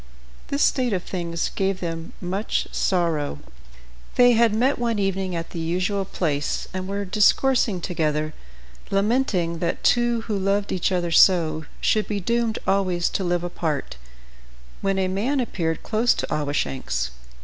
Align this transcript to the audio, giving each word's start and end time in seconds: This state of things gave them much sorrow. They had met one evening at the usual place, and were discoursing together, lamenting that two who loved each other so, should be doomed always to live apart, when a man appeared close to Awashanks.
This 0.47 0.63
state 0.63 0.93
of 0.93 1.03
things 1.03 1.49
gave 1.53 1.79
them 1.79 2.13
much 2.19 2.67
sorrow. 2.71 3.37
They 4.15 4.31
had 4.31 4.51
met 4.55 4.79
one 4.79 4.97
evening 4.97 5.35
at 5.35 5.51
the 5.51 5.59
usual 5.59 6.05
place, 6.05 6.67
and 6.73 6.87
were 6.87 7.05
discoursing 7.05 7.81
together, 7.81 8.33
lamenting 8.89 9.59
that 9.59 9.83
two 9.83 10.21
who 10.21 10.35
loved 10.39 10.71
each 10.71 10.91
other 10.91 11.11
so, 11.11 11.65
should 11.81 12.07
be 12.07 12.19
doomed 12.19 12.57
always 12.65 13.09
to 13.09 13.23
live 13.23 13.43
apart, 13.43 13.97
when 14.81 14.97
a 14.97 15.07
man 15.07 15.39
appeared 15.39 15.83
close 15.83 16.15
to 16.15 16.25
Awashanks. 16.33 17.11